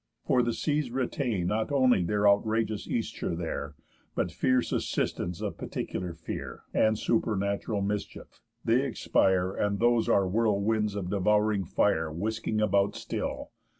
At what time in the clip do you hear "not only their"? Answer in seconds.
1.45-2.27